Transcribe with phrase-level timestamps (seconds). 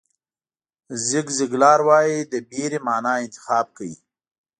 [1.07, 3.93] زیګ زیګلار وایي د وېرې معنا انتخاب کړئ.